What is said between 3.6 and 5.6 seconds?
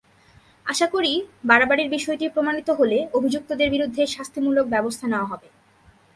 বিরুদ্ধে শাস্তিমূলক ব্যবস্থা নেওয়া হবে।